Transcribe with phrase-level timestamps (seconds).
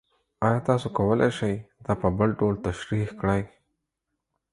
[0.45, 1.55] ایا تاسو کولی شئ
[1.85, 3.41] دا په بل ډول تشریح کړئ؟